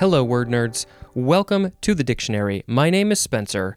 [0.00, 0.86] Hello, word nerds.
[1.12, 2.64] Welcome to the dictionary.
[2.66, 3.76] My name is Spencer.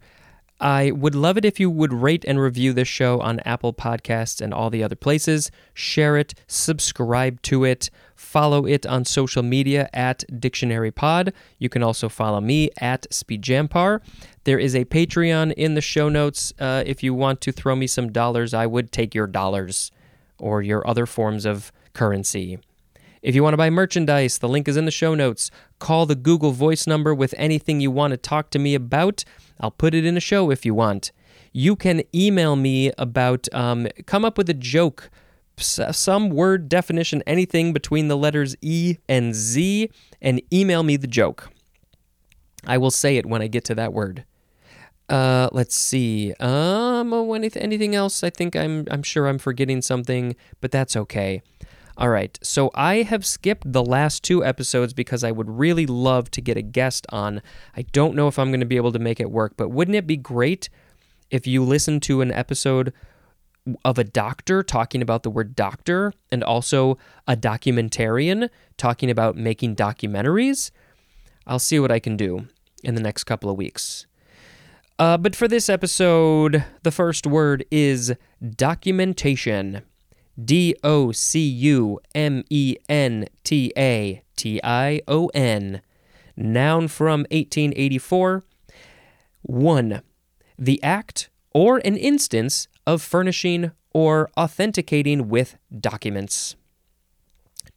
[0.58, 4.40] I would love it if you would rate and review this show on Apple Podcasts
[4.40, 5.52] and all the other places.
[5.74, 11.34] Share it, subscribe to it, follow it on social media at Dictionary Pod.
[11.60, 14.00] You can also follow me at Spejampar.
[14.46, 16.54] There is a Patreon in the show notes.
[16.58, 19.92] Uh, if you want to throw me some dollars, I would take your dollars
[20.40, 22.60] or your other forms of currency.
[23.24, 25.50] If you want to buy merchandise, the link is in the show notes.
[25.80, 29.24] Call the Google Voice number with anything you want to talk to me about.
[29.62, 31.14] I'll put it in a show if you want.
[31.54, 35.10] You can email me about, um, come up with a joke,
[35.56, 39.90] some word definition, anything between the letters E and Z,
[40.22, 41.50] and email me the joke.
[42.66, 44.26] I will say it when I get to that word.
[45.08, 46.34] Uh, let's see.
[46.42, 48.22] Um, oh, anything else?
[48.24, 51.42] I think I'm I'm sure I'm forgetting something, but that's okay.
[51.96, 56.32] All right, so I have skipped the last two episodes because I would really love
[56.32, 57.42] to get a guest on.
[57.78, 59.96] I don't know if I'm going to be able to make it work, but wouldn't
[59.96, 60.70] it be great
[61.30, 62.94] if you listened to an episode
[63.86, 69.76] of a doctor talking about the word doctor and also a documentarian talking about making
[69.76, 70.72] documentaries?
[71.46, 72.48] I'll see what I can do
[72.84, 74.08] in the next couple of weeks.
[74.98, 78.14] Uh, but for this episode, the first word is
[78.56, 79.84] documentation.
[80.42, 85.82] D O C U M E N T A T I O N.
[86.36, 88.44] Noun from 1884.
[89.44, 90.02] 1.
[90.58, 96.56] The act or an instance of furnishing or authenticating with documents.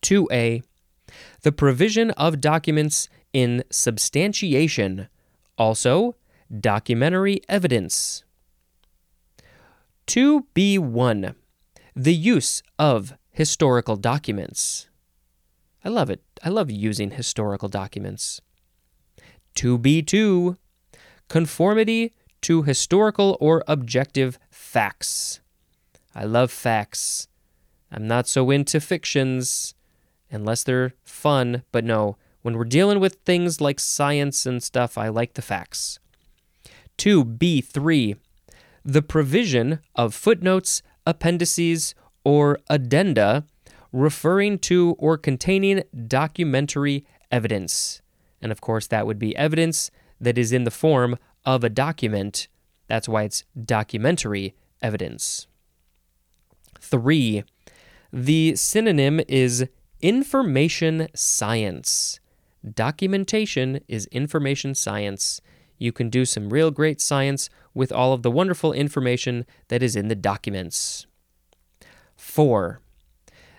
[0.03, 0.63] 2a.
[1.43, 5.09] The provision of documents in substantiation,
[5.59, 6.17] also
[6.61, 8.25] documentary evidence.
[10.07, 11.35] 2b1
[11.97, 14.89] the use of historical documents.
[15.83, 16.23] I love it.
[16.45, 18.43] I love using historical documents.
[19.57, 20.59] 2b2
[21.29, 25.41] conformity to historical or objective facts.
[26.15, 27.29] I love facts.
[27.91, 29.75] I'm not so into fictions
[30.31, 35.09] unless they're fun, but no, when we're dealing with things like science and stuff, I
[35.09, 35.99] like the facts.
[36.99, 38.17] 2b3
[38.87, 41.95] the provision of footnotes appendices,
[42.25, 43.45] or addenda
[43.93, 48.03] referring to or containing documentary evidence.
[48.43, 49.91] And of course, that would be evidence
[50.21, 52.49] that is in the form of a document.
[52.89, 55.47] That's why it's documentary evidence.
[56.79, 57.45] Three,
[58.13, 59.67] the synonym is
[60.01, 62.21] information science.
[62.75, 65.41] Documentation is information science.
[65.79, 69.97] You can do some real great science with all of the wonderful information that is
[69.97, 71.07] in the documents.
[72.17, 72.81] 4.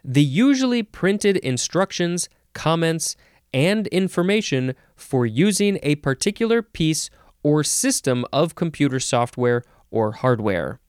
[0.04, 3.16] The usually printed instructions, comments,
[3.54, 7.10] and information for using a particular piece
[7.44, 10.80] or system of computer software or hardware.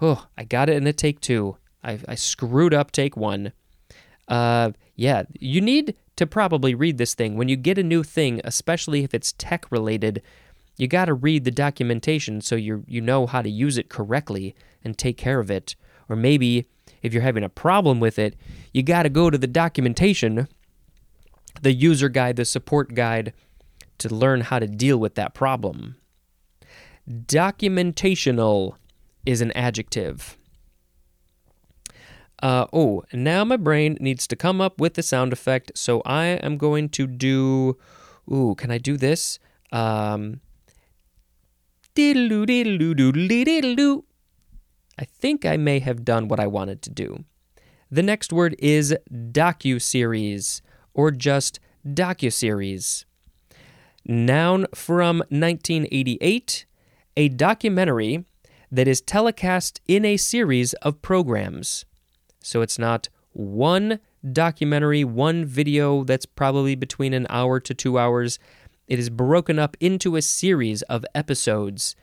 [0.00, 1.56] Oh, I got it in a take two.
[1.82, 3.52] I, I screwed up take one.
[4.26, 8.40] Uh, yeah, you need to probably read this thing when you get a new thing,
[8.44, 10.22] especially if it's tech related
[10.76, 14.54] you got to read the documentation so you you know how to use it correctly
[14.82, 15.76] and take care of it.
[16.08, 16.66] Or maybe
[17.02, 18.36] if you're having a problem with it,
[18.72, 20.48] you got to go to the documentation,
[21.62, 23.32] the user guide, the support guide
[23.98, 25.96] to learn how to deal with that problem.
[27.08, 28.74] Documentational
[29.24, 30.36] is an adjective.
[32.42, 36.26] Uh, oh, now my brain needs to come up with the sound effect, so I
[36.26, 37.76] am going to do.
[38.30, 39.38] Ooh, can I do this?
[39.72, 40.40] Um,
[44.98, 47.24] I think I may have done what I wanted to do.
[47.90, 50.62] The next word is docu-series
[50.92, 53.04] or just docu-series.
[54.06, 56.66] Noun from 1988,
[57.16, 58.24] a documentary
[58.70, 61.84] that is telecast in a series of programs.
[62.44, 64.00] So it's not one
[64.32, 68.38] documentary, one video that's probably between an hour to two hours.
[68.86, 71.96] It is broken up into a series of episodes.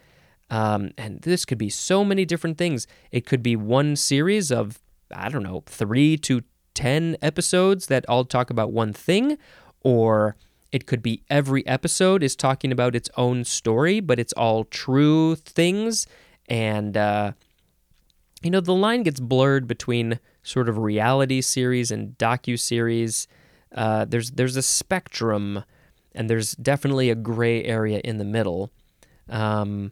[0.50, 2.88] Um, and this could be so many different things.
[3.12, 4.82] It could be one series of,
[5.16, 6.42] I don't know, three to
[6.74, 9.38] 10 episodes that all talk about one thing,
[9.84, 10.36] or
[10.72, 15.36] it could be every episode is talking about its own story, but it's all true
[15.36, 16.08] things.
[16.50, 17.34] And, uh,
[18.42, 23.28] you know, the line gets blurred between sort of reality series and docu series.
[23.74, 25.64] Uh, there's there's a spectrum
[26.14, 28.72] and there's definitely a gray area in the middle.
[29.30, 29.92] Um,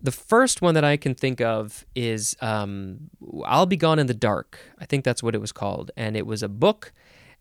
[0.00, 3.10] the first one that I can think of is um,
[3.44, 4.58] I'll Be Gone in the Dark.
[4.78, 5.90] I think that's what it was called.
[5.96, 6.92] And it was a book,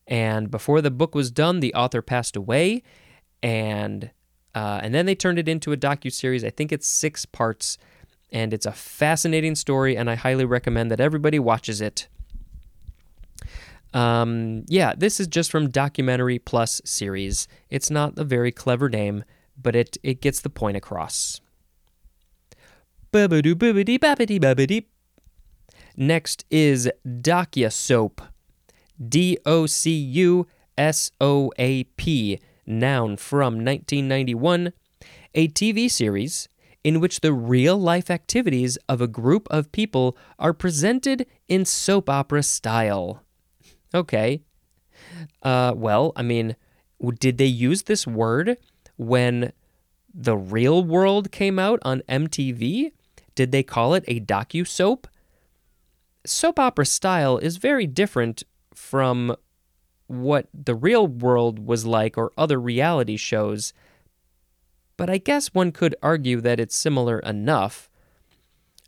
[0.08, 2.84] And before the book was done, the author passed away,
[3.42, 4.12] and
[4.54, 6.44] uh, and then they turned it into a docu series.
[6.44, 7.78] I think it's six parts,
[8.32, 12.08] and it's a fascinating story, and I highly recommend that everybody watches it.
[13.96, 17.48] Um, yeah, this is just from Documentary Plus series.
[17.70, 19.24] It's not a very clever name,
[19.60, 21.40] but it it gets the point across.
[25.96, 28.22] Next is Docu Soap.
[29.02, 30.46] D O C U
[30.78, 34.74] S O A P, noun from 1991,
[35.34, 36.50] a TV series
[36.84, 42.10] in which the real life activities of a group of people are presented in soap
[42.10, 43.25] opera style.
[43.96, 44.42] Okay.
[45.42, 46.56] Uh, well, I mean,
[47.20, 48.58] did they use this word
[48.98, 49.54] when
[50.14, 52.92] the real world came out on MTV?
[53.36, 55.08] Did they call it a docu soap?
[56.26, 58.44] Soap opera style is very different
[58.74, 59.36] from
[60.08, 63.74] what the real world was like or other reality shows,
[64.98, 67.90] but I guess one could argue that it's similar enough.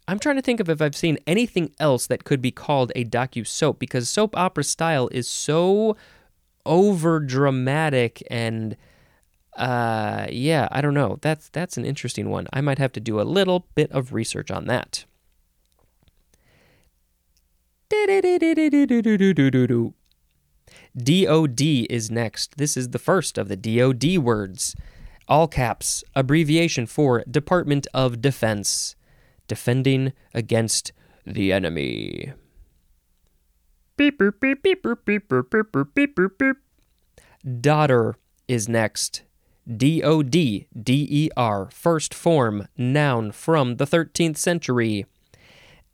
[0.08, 3.04] I'm trying to think of if I've seen anything else that could be called a
[3.04, 5.98] docu soap because soap opera style is so
[6.66, 8.78] over dramatic and
[9.58, 11.18] uh yeah, I don't know.
[11.22, 12.48] That's that's an interesting one.
[12.54, 15.06] I might have to do a little bit of research on that.
[20.96, 22.58] DOD is next.
[22.58, 24.76] This is the first of the DOD words.
[25.28, 28.96] All caps, abbreviation for Department of Defense.
[29.48, 30.92] Defending against
[31.26, 32.34] the enemy.
[33.96, 36.58] Beep, beep, beep, beep, beep, beep, beep, beep, beep, beep, beep.
[37.62, 38.16] Dodder
[38.48, 39.24] is next.
[39.76, 45.06] D O D D E R, first form, noun from the 13th century.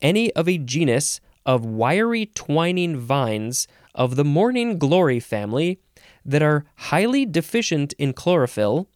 [0.02, 5.80] Any of a genus of wiry twining vines of the morning glory family
[6.26, 8.90] that are highly deficient in chlorophyll,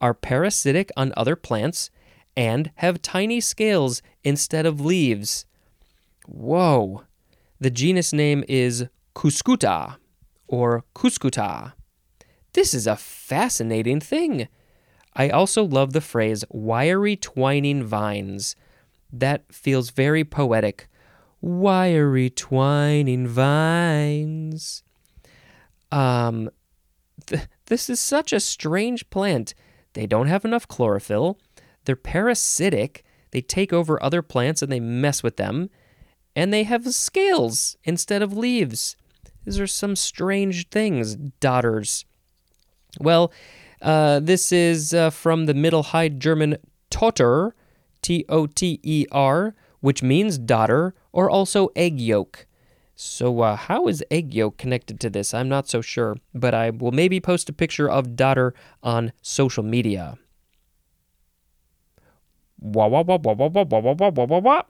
[0.00, 1.90] are parasitic on other plants,
[2.36, 5.46] and have tiny scales instead of leaves.
[6.26, 7.04] Whoa!
[7.60, 9.96] The genus name is Cuscuta
[10.48, 11.72] or Cuscuta.
[12.52, 14.48] This is a fascinating thing.
[15.14, 18.56] I also love the phrase wiry twining vines.
[19.12, 20.88] That feels very poetic
[21.40, 24.82] wiry twining vines.
[25.90, 26.50] Um,
[27.26, 29.54] th- this is such a strange plant.
[29.92, 31.38] They don't have enough chlorophyll.
[31.84, 33.04] They're parasitic.
[33.30, 35.70] They take over other plants and they mess with them.
[36.34, 38.96] And they have scales instead of leaves.
[39.44, 42.04] These are some strange things, dodders.
[43.00, 43.32] Well,
[43.80, 46.56] uh, this is uh, from the Middle High German
[46.90, 47.54] Toter,
[48.00, 52.46] T O T E R, which means dodder or also egg yolk.
[52.94, 55.34] So, uh, how is egg yolk connected to this?
[55.34, 59.64] I'm not so sure, but I will maybe post a picture of dodder on social
[59.64, 60.18] media.
[62.62, 64.62] Wah, wah, wah, wah, wah, wah, wah, wah, wah, wah, wah.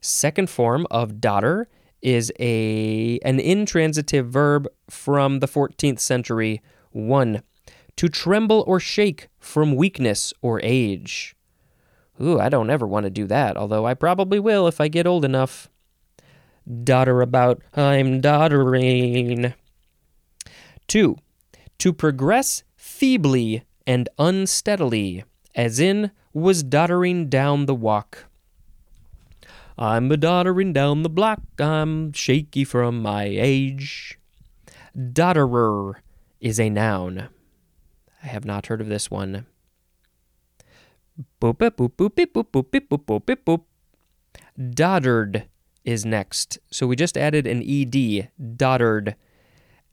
[0.00, 1.68] Second form of dodder
[2.02, 6.60] is a an intransitive verb from the 14th century.
[6.90, 7.42] One,
[7.96, 11.36] to tremble or shake from weakness or age.
[12.20, 15.06] Ooh, I don't ever want to do that, although I probably will if I get
[15.06, 15.68] old enough.
[16.82, 19.54] Dodder about, I'm doddering.
[20.88, 21.16] Two,
[21.78, 25.24] to progress feebly and unsteadily,
[25.54, 28.26] as in, was doddering down the walk.
[29.78, 34.18] I'm a doddering down the block, I'm shaky from my age.
[34.96, 35.96] Dodderer
[36.40, 37.28] is a noun.
[38.22, 39.46] I have not heard of this one.
[41.40, 43.62] Boop boop boop boop boop boop boop boop boop boop.
[44.74, 45.44] Doddered
[45.84, 46.58] is next.
[46.70, 48.30] So we just added an ed.
[48.56, 49.16] Doddered.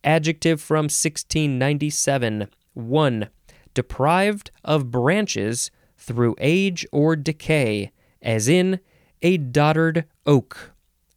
[0.04, 2.48] Adjective from 1697.
[2.74, 3.30] 1.
[3.74, 5.72] Deprived of branches
[6.02, 7.92] through age or decay,
[8.22, 8.80] as in
[9.22, 10.74] a doddered oak,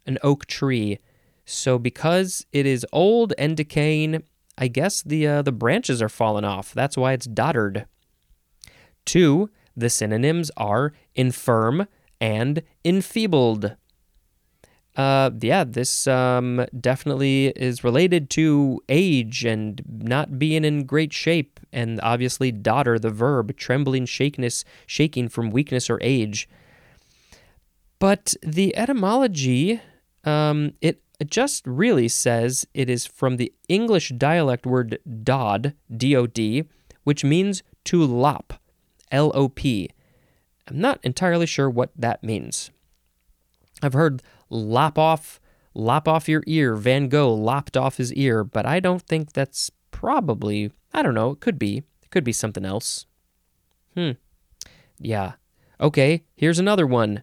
[0.06, 0.98] an oak tree.
[1.46, 4.22] So because it is old and decaying,
[4.56, 6.72] I guess the uh, the branches are falling off.
[6.72, 7.86] That's why it's doddered.
[9.06, 11.88] 2 the synonyms are infirm
[12.20, 13.76] and enfeebled.
[14.96, 21.58] Uh, yeah, this um, definitely is related to age and not being in great shape,
[21.72, 26.48] and obviously dodder, the verb, trembling, shakiness, shaking from weakness or age.
[27.98, 29.80] But the etymology,
[30.22, 36.64] um, it just really says it is from the English dialect word dod, D-O-D,
[37.02, 38.54] which means to lop.
[39.10, 39.90] L O P.
[40.66, 42.70] I'm not entirely sure what that means.
[43.82, 44.22] I've heard
[44.54, 45.40] lop off,
[45.74, 46.74] lop off your ear.
[46.76, 51.32] Van Gogh lopped off his ear, but I don't think that's probably, I don't know,
[51.32, 51.78] it could be.
[52.02, 53.06] It could be something else.
[53.94, 54.12] Hmm.
[54.98, 55.32] Yeah.
[55.80, 57.22] Okay, here's another one.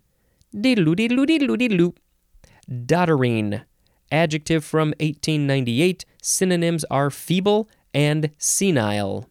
[0.53, 1.95] Diddle diddle diddle diddle.
[2.69, 3.63] Doddering.
[4.11, 6.05] Adjective from 1898.
[6.21, 9.29] Synonyms are feeble and senile.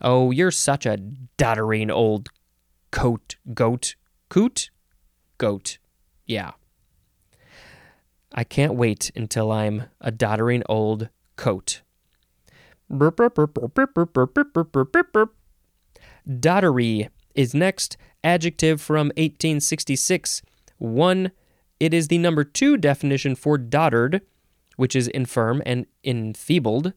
[0.00, 0.96] Oh, you're such a
[1.36, 2.28] doddering old
[2.92, 3.96] coat goat
[4.28, 4.70] coot
[5.38, 5.78] goat.
[6.26, 6.52] Yeah.
[8.32, 11.82] I can't wait until I'm a doddering old coat.
[16.28, 17.96] Doddery is next.
[18.24, 20.42] Adjective from 1866.
[20.78, 21.30] One,
[21.80, 24.22] it is the number two definition for doddered,
[24.76, 26.92] which is infirm and enfeebled.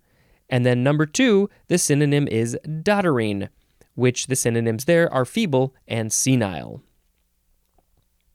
[0.49, 3.49] And then number two, the synonym is doddering,
[3.95, 6.81] which the synonyms there are feeble and senile.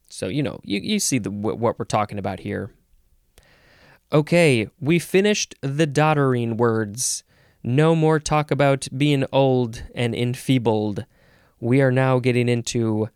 [0.08, 2.70] So, you know, you, you see the, what we're talking about here.
[4.12, 7.24] Okay, we finished the doddering words.
[7.64, 11.04] No more talk about being old and enfeebled.
[11.58, 13.08] We are now getting into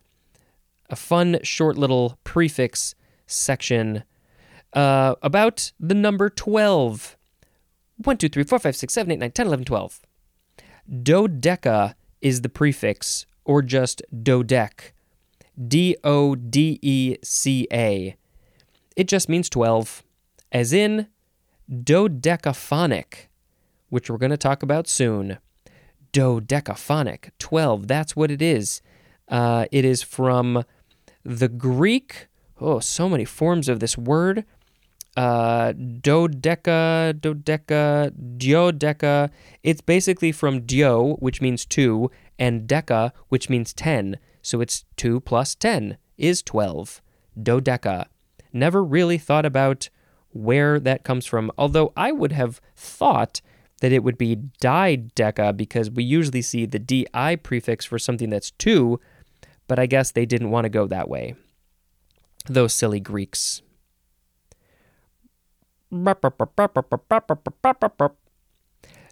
[0.89, 2.97] a fun, short little prefix
[3.29, 4.03] section
[4.73, 7.17] uh, about the number 12.
[8.03, 10.01] 1, 2, 3, 4, 5, 6, 7, 8, 9, 10, 11, 12.
[10.91, 14.91] Dodeca is the prefix, or just dodec.
[15.69, 18.17] D O D E C A.
[18.97, 20.03] It just means 12,
[20.53, 21.09] as in
[21.71, 23.29] dodecaphonic,
[23.89, 25.39] which we're going to talk about soon.
[26.13, 28.83] Dodecaphonic, 12, that's what it is.
[29.29, 30.65] Uh, it is from
[31.25, 32.27] the Greek.
[32.61, 34.45] Oh, so many forms of this word
[35.17, 39.31] uh, dodeca, dodeca, duodeca.
[39.63, 44.19] It's basically from dio, which means two, and deca, which means ten.
[44.43, 47.03] So it's two plus ten is twelve.
[47.39, 48.07] Dodeca.
[48.53, 49.89] Never really thought about
[50.33, 53.41] where that comes from, although I would have thought
[53.81, 58.51] that it would be dideca because we usually see the di prefix for something that's
[58.53, 59.01] two,
[59.67, 61.35] but I guess they didn't want to go that way.
[62.47, 63.63] Those silly Greeks.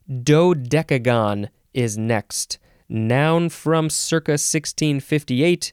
[0.09, 2.59] Dodecagon is next.
[2.89, 5.73] Noun from circa 1658.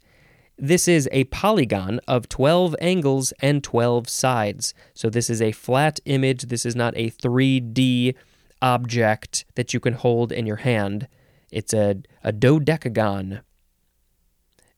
[0.58, 4.74] This is a polygon of 12 angles and 12 sides.
[4.94, 6.44] So this is a flat image.
[6.44, 8.16] This is not a 3D
[8.62, 11.08] object that you can hold in your hand.
[11.52, 13.42] It's a, a dodecagon.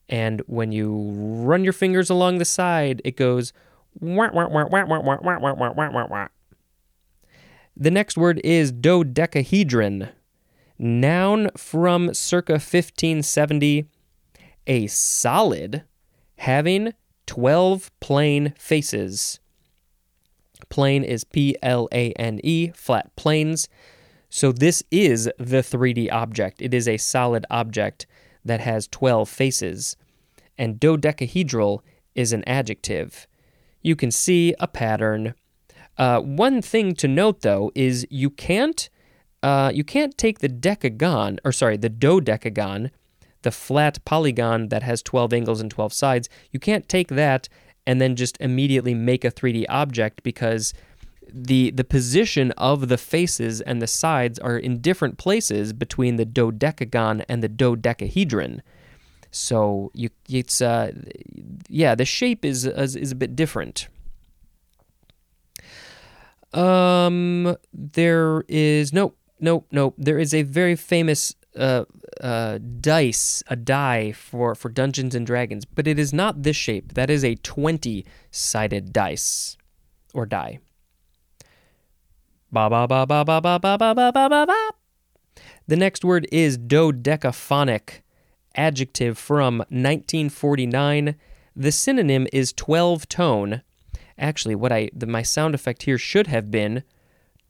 [0.10, 3.54] And when you run your fingers along the side, it goes
[7.80, 10.10] the next word is dodecahedron.
[10.80, 13.86] Noun from circa 1570.
[14.68, 15.84] A solid
[16.38, 16.94] having
[17.26, 19.40] 12 plane faces.
[20.70, 23.68] Plane is P L A N E, flat planes.
[24.30, 26.62] So this is the 3D object.
[26.62, 28.06] It is a solid object
[28.44, 29.96] that has 12 faces.
[30.58, 31.84] And dodecahedral
[32.14, 33.28] is an adjective
[33.88, 35.34] you can see a pattern.
[35.98, 38.90] Uh, one thing to note, though, is you can't
[39.44, 42.90] uh, you can't take the decagon, or sorry, the dodecagon,
[43.42, 46.30] the flat polygon that has 12 angles and 12 sides.
[46.52, 47.50] You can't take that
[47.86, 50.74] and then just immediately make a 3D object because
[51.32, 56.26] the the position of the faces and the sides are in different places between the
[56.26, 58.62] dodecagon and the dodecahedron.
[59.32, 60.92] So you it's uh
[61.70, 63.88] yeah, the shape is is, is a bit different.
[66.54, 71.86] Um there is no no no there is a very famous uh,
[72.22, 76.94] uh, dice, a die for, for Dungeons and Dragons, but it is not this shape.
[76.94, 79.58] That is a 20 sided dice
[80.14, 80.60] or die.
[82.52, 84.70] Ba ba ba ba ba ba ba ba ba ba ba.
[85.68, 88.02] The next word is dodecaphonic
[88.56, 91.16] adjective from 1949.
[91.56, 93.62] The synonym is 12 tone.
[94.18, 96.84] Actually, what I the, my sound effect here should have been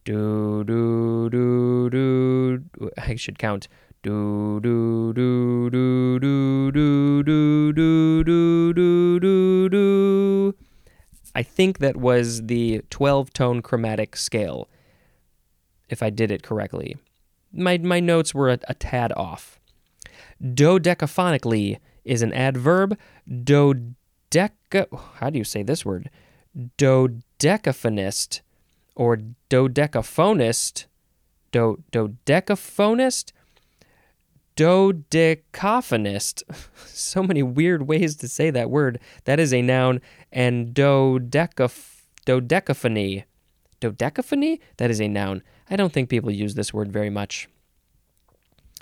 [0.03, 2.91] do do do do.
[2.97, 3.67] I should count
[4.08, 10.56] do do do do do do do do do do do do.
[11.36, 14.70] I think that was the 12 tone chromatic scale,
[15.90, 16.96] if I did it correctly.
[17.52, 19.60] My, my notes were a, a tad off.
[20.42, 22.98] Dodecaphonically is an adverb.
[23.30, 24.88] Dodeca.
[25.16, 26.10] How do you say this word?
[26.78, 28.40] Dodecaphonist
[28.96, 29.18] or
[29.50, 30.86] dodecaphonist.
[31.52, 33.34] Do, dodecaphonist?
[34.58, 36.44] Dodecaphonist.
[36.88, 39.00] so many weird ways to say that word.
[39.26, 40.02] That is a noun.
[40.32, 43.24] And dodecaph dodecaphony.
[43.80, 44.60] Dodecaphony?
[44.78, 45.44] That is a noun.
[45.70, 47.48] I don't think people use this word very much.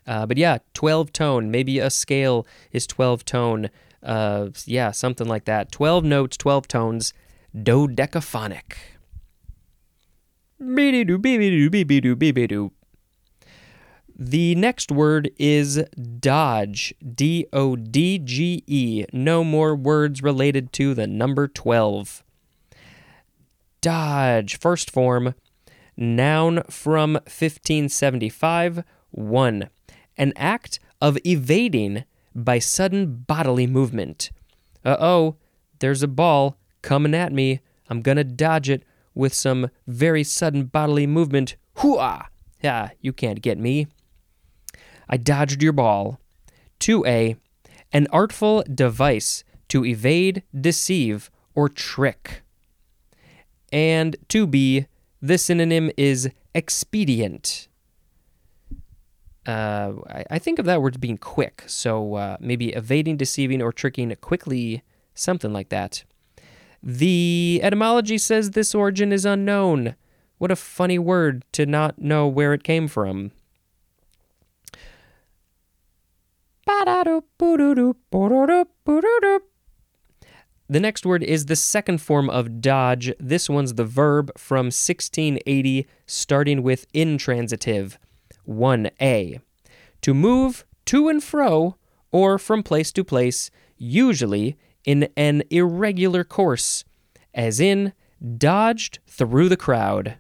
[0.08, 1.52] Uh, but yeah, 12 tone.
[1.52, 3.70] Maybe a scale is 12 tone.
[4.02, 5.74] Uh, yeah, something like that.
[5.74, 7.14] 12 notes, 12 tones.
[7.54, 8.76] Dodecaphonic.
[14.18, 15.84] The next word is
[16.20, 16.94] dodge.
[17.14, 19.04] D O D G E.
[19.12, 22.24] No more words related to the number 12.
[23.82, 24.58] Dodge.
[24.58, 25.36] First form.
[25.98, 28.86] Noun from 1575.
[29.12, 29.70] 1.
[30.18, 34.32] An act of evading by sudden bodily movement.
[34.86, 35.36] Uh oh,
[35.80, 37.60] there's a ball coming at me.
[37.90, 41.58] I'm gonna dodge it with some very sudden bodily movement.
[41.78, 42.28] Hooah!
[42.64, 43.88] Yeah, you can't get me.
[45.10, 46.20] I dodged your ball.
[46.80, 47.38] 2a.
[47.94, 52.44] An artful device to evade, deceive, or trick.
[53.72, 54.88] And 2b.
[55.22, 57.68] The synonym is expedient.
[59.48, 63.72] Uh, I, I, think of that word being quick, so uh, maybe evading, deceiving, or
[63.72, 64.82] tricking quickly,
[65.14, 66.04] something like that.
[66.82, 69.96] The etymology says this origin is unknown.
[70.40, 73.32] What a funny word to not know where it came from.
[80.68, 83.14] The next word is the second form of dodge.
[83.20, 88.00] This one's the verb from 1680, starting with intransitive.
[88.48, 89.42] 1a.
[90.02, 91.76] To move to and fro
[92.12, 96.84] or from place to place, usually in an irregular course,
[97.34, 97.94] as in
[98.38, 100.18] dodged through the crowd.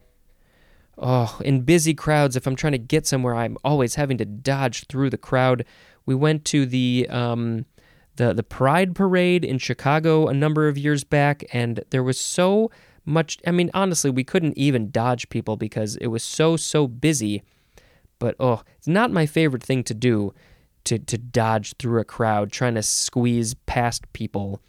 [0.97, 4.85] Oh, in busy crowds, if I'm trying to get somewhere, I'm always having to dodge
[4.87, 5.65] through the crowd.
[6.05, 7.65] We went to the um,
[8.15, 12.71] the the Pride Parade in Chicago a number of years back, and there was so
[13.05, 13.37] much.
[13.45, 17.43] I mean, honestly, we couldn't even dodge people because it was so so busy.
[18.19, 20.33] But oh, it's not my favorite thing to do
[20.85, 24.61] to to dodge through a crowd trying to squeeze past people.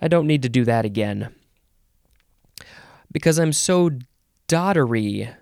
[0.00, 1.34] I don't need to do that again
[3.12, 3.90] because I'm so
[4.48, 5.34] doddery.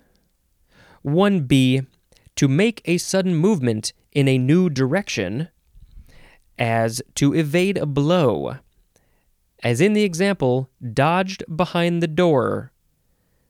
[1.04, 1.86] 1b
[2.34, 5.46] to make a sudden movement in a new direction
[6.58, 8.56] as to evade a blow.
[9.62, 12.72] As in the example, dodged behind the door.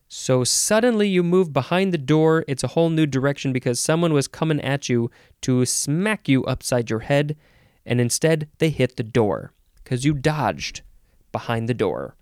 [0.09, 4.27] So suddenly you move behind the door, it's a whole new direction because someone was
[4.27, 5.09] coming at you
[5.43, 7.37] to smack you upside your head,
[7.85, 9.53] and instead they hit the door
[9.85, 10.83] because you dodged
[11.31, 12.17] behind the door.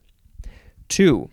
[0.90, 1.30] Two,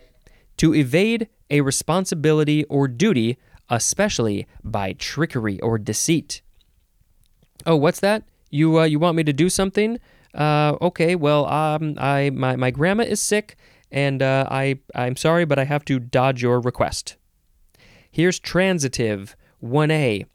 [0.55, 6.41] to evade a responsibility or duty, especially by trickery or deceit.
[7.65, 8.23] Oh, what's that?
[8.49, 9.99] You uh, you want me to do something?
[10.33, 13.57] Uh, okay, well, um, I my, my grandma is sick,
[13.91, 17.17] and uh, I I'm sorry, but I have to dodge your request.
[18.09, 20.25] Here's transitive 1a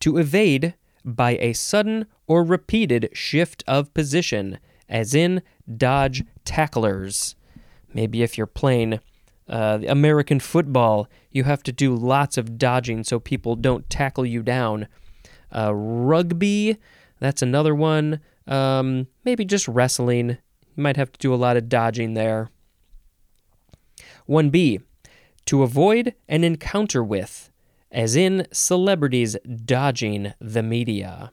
[0.00, 5.42] to evade by a sudden or repeated shift of position, as in
[5.76, 7.34] dodge tacklers.
[7.92, 9.00] Maybe if you're playing
[9.48, 14.42] uh, American football, you have to do lots of dodging so people don't tackle you
[14.42, 14.88] down.
[15.52, 16.78] Uh, rugby,
[17.20, 18.20] that's another one.
[18.46, 20.30] Um, maybe just wrestling.
[20.76, 22.50] You might have to do a lot of dodging there.
[24.28, 24.82] 1b.
[25.46, 27.50] To avoid an encounter with,
[27.92, 31.32] as in celebrities dodging the media.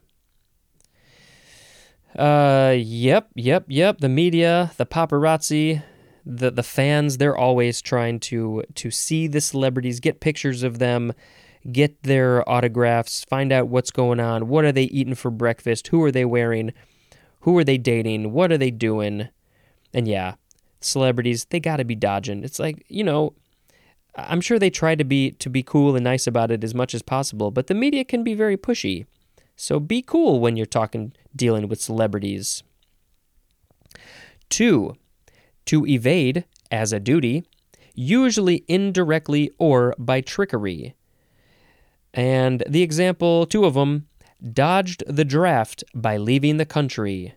[2.17, 3.99] Uh, yep, yep, yep.
[3.99, 5.81] The media, the paparazzi,
[6.25, 11.13] the the fans, they're always trying to to see the celebrities, get pictures of them,
[11.69, 16.01] get their autographs, find out what's going on, what are they eating for breakfast, who
[16.03, 16.73] are they wearing,
[17.41, 19.29] who are they dating, what are they doing.
[19.93, 20.35] And yeah,
[20.79, 22.43] celebrities, they got to be dodging.
[22.43, 23.33] It's like, you know,
[24.15, 26.93] I'm sure they try to be to be cool and nice about it as much
[26.93, 29.05] as possible, but the media can be very pushy.
[29.55, 32.63] So be cool when you're talking dealing with celebrities.
[34.49, 34.95] 2.
[35.65, 37.45] To evade as a duty,
[37.93, 40.95] usually indirectly or by trickery.
[42.13, 44.07] And the example, two of them,
[44.53, 47.35] dodged the draft by leaving the country.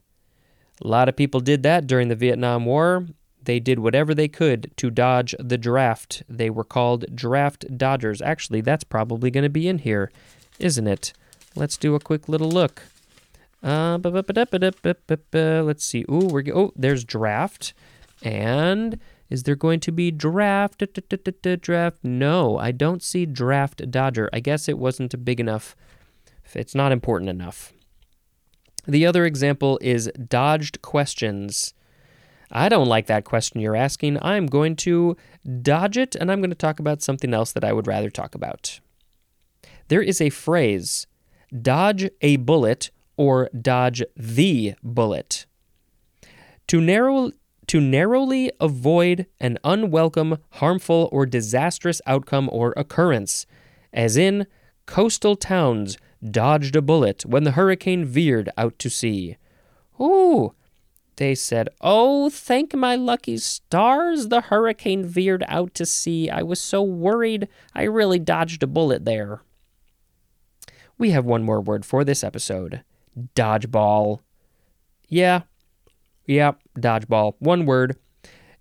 [0.82, 3.06] A lot of people did that during the Vietnam War.
[3.42, 6.22] They did whatever they could to dodge the draft.
[6.28, 8.22] They were called draft dodgers.
[8.22, 10.10] Actually, that's probably going to be in here,
[10.58, 11.12] isn't it?
[11.54, 12.82] Let's do a quick little look.
[13.62, 13.98] Uh,
[15.62, 16.04] let's see.
[16.10, 17.74] Ooh, we're oh, there's draft,
[18.22, 18.98] and
[19.30, 20.82] is there going to be draft?
[21.60, 21.98] Draft?
[22.02, 24.28] No, I don't see draft Dodger.
[24.32, 25.74] I guess it wasn't big enough.
[26.54, 27.72] It's not important enough.
[28.86, 31.72] The other example is dodged questions.
[32.50, 34.22] I don't like that question you're asking.
[34.22, 35.16] I'm going to
[35.62, 38.34] dodge it and I'm going to talk about something else that I would rather talk
[38.34, 38.80] about.
[39.88, 41.06] There is a phrase
[41.62, 45.46] dodge a bullet or dodge the bullet.
[46.68, 47.32] To narrow
[47.68, 53.46] to narrowly avoid an unwelcome, harmful, or disastrous outcome or occurrence,
[53.92, 54.46] as in
[54.86, 55.96] coastal towns
[56.28, 59.36] dodged a bullet when the hurricane veered out to sea.
[60.00, 60.54] Ooh,
[61.16, 66.28] they said, Oh, thank my lucky stars, the hurricane veered out to sea.
[66.28, 67.48] I was so worried.
[67.74, 69.42] I really dodged a bullet there.
[70.98, 72.82] We have one more word for this episode
[73.36, 74.20] dodgeball.
[75.08, 75.42] Yeah,
[76.26, 77.34] Yep, dodgeball.
[77.38, 77.96] One word.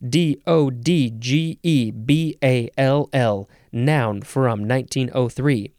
[0.07, 5.71] D O D G E B A L L, noun from 1903.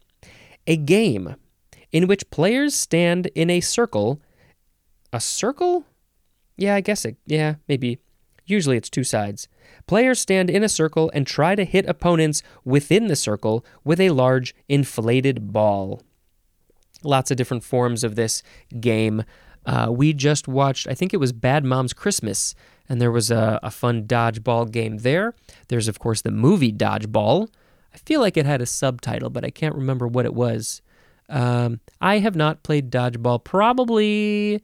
[0.67, 1.35] A game
[1.91, 4.19] in which players stand in a circle.
[5.13, 5.85] A circle?
[6.57, 7.17] Yeah, I guess it.
[7.25, 7.99] Yeah, maybe.
[8.45, 9.47] Usually it's two sides.
[9.87, 14.11] Players stand in a circle and try to hit opponents within the circle with a
[14.11, 16.01] large inflated ball.
[17.03, 18.43] Lots of different forms of this
[18.79, 19.23] game.
[19.65, 22.53] Uh, we just watched, I think it was Bad Moms Christmas,
[22.87, 25.33] and there was a, a fun dodgeball game there.
[25.69, 27.49] There's, of course, the movie Dodgeball.
[27.93, 30.81] I feel like it had a subtitle, but I can't remember what it was.
[31.29, 34.61] Um, I have not played dodgeball probably,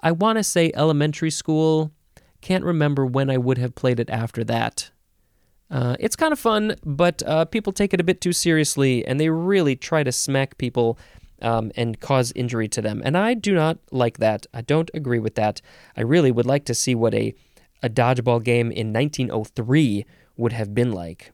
[0.00, 1.92] I want to say elementary school.
[2.40, 4.90] Can't remember when I would have played it after that.
[5.70, 9.18] Uh, it's kind of fun, but uh, people take it a bit too seriously, and
[9.18, 10.98] they really try to smack people
[11.42, 13.02] um, and cause injury to them.
[13.04, 14.46] And I do not like that.
[14.52, 15.60] I don't agree with that.
[15.96, 17.34] I really would like to see what a,
[17.82, 21.32] a dodgeball game in 1903 would have been like.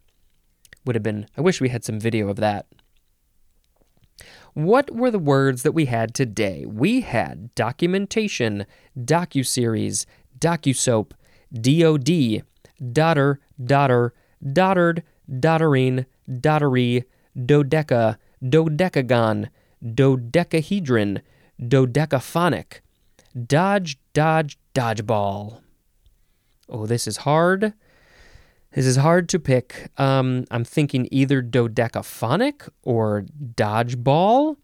[0.85, 2.67] Would have been, I wish we had some video of that.
[4.53, 6.65] What were the words that we had today?
[6.67, 10.07] We had documentation, docuseries,
[10.39, 11.13] docusoap,
[11.53, 12.45] DOD,
[12.93, 14.15] dodder, dodder,
[14.53, 15.03] doddered,
[15.41, 17.05] doddering, doddery,
[17.37, 19.49] dodeca, dodecagon,
[19.93, 21.21] dodecahedron,
[21.61, 22.81] dodecaphonic,
[23.47, 25.61] dodge, dodge, dodgeball.
[26.69, 27.75] Oh, this is hard.
[28.75, 29.91] This is hard to pick.
[29.99, 34.57] Um, I'm thinking either dodecaphonic or dodgeball.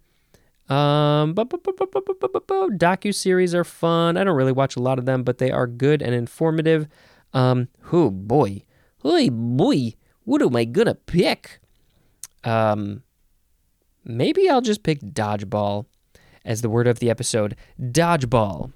[0.69, 4.17] Um, docu series are fun.
[4.17, 6.89] I don't really watch a lot of them, but they are good and informative.
[7.33, 8.63] Um, oh boy,
[9.05, 11.61] oh boy, what am I gonna pick?
[12.45, 13.03] Um,
[14.05, 15.87] maybe I'll just pick dodgeball
[16.45, 17.57] as the word of the episode.
[17.81, 18.73] Dodgeball.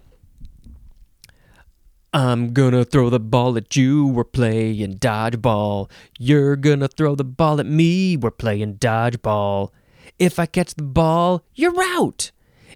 [2.12, 5.90] I'm gonna throw the ball at you, we're playing dodgeball.
[6.18, 9.70] You're gonna throw the ball at me, we're playing dodgeball.
[10.18, 12.30] If I catch the ball, you're out.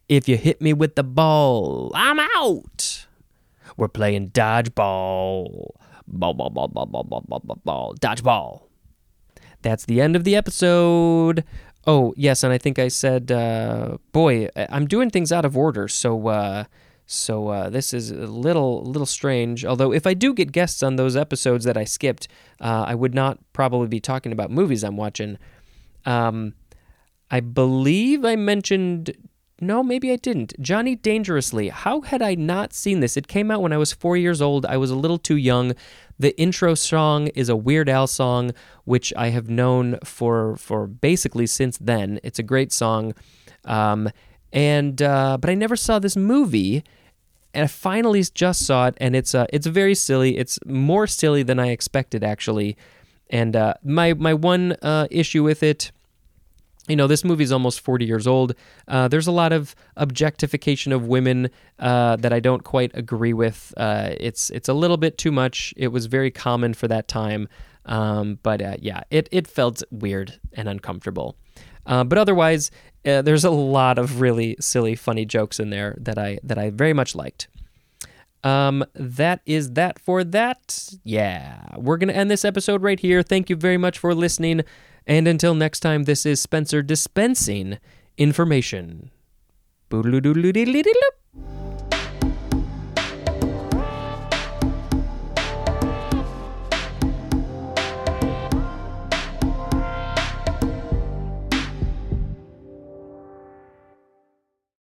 [0.09, 3.07] If you hit me with the ball, I'm out.
[3.77, 5.71] We're playing dodgeball.
[6.09, 8.63] Ball, ball, ball, ball, ball, ball, ball, ball, ball, dodgeball.
[9.63, 11.45] That's the end of the episode.
[11.89, 15.89] Oh, yes, and I think I said, uh, boy, I'm doing things out of order,
[15.89, 16.65] so uh,
[17.07, 19.65] so uh, this is a little little strange.
[19.65, 22.29] Although if I do get guests on those episodes that I skipped,
[22.61, 25.39] uh, I would not probably be talking about movies I'm watching.
[26.05, 26.53] Um,
[27.31, 29.17] I believe I mentioned
[29.61, 30.55] no, maybe I didn't.
[30.61, 31.69] Johnny Dangerously.
[31.69, 33.17] How had I not seen this?
[33.17, 34.65] It came out when I was four years old.
[34.65, 35.75] I was a little too young.
[36.19, 38.53] The intro song is a Weird Al song,
[38.85, 42.21] which I have known for for basically since then.
[42.23, 43.15] It's a great song,
[43.65, 44.11] um,
[44.53, 46.85] and uh, but I never saw this movie,
[47.53, 50.39] and I finally just saw it, and it's uh, it's very silly.
[50.39, 52.77] It's more silly than I expected, actually.
[53.31, 55.91] And uh, my my one uh, issue with it
[56.89, 58.55] you know, this movie is almost 40 years old.
[58.87, 63.73] Uh, there's a lot of objectification of women uh, that I don't quite agree with.
[63.77, 65.75] Uh, it's it's a little bit too much.
[65.77, 67.49] It was very common for that time,
[67.87, 71.37] um, but uh, yeah, it it felt weird and uncomfortable.
[71.87, 72.71] Uh, but otherwise,
[73.07, 76.71] uh, there's a lot of really silly, funny jokes in there that I that I
[76.71, 77.49] very much liked.
[78.45, 80.95] Um, that is that for that.
[81.03, 83.23] Yeah, we're gonna end this episode right here.
[83.23, 84.63] Thank you very much for listening.
[85.09, 87.79] And until next time, this is Spencer dispensing
[88.19, 89.11] information.
[89.89, 90.93] Boodle-doodle-doodle-doodle.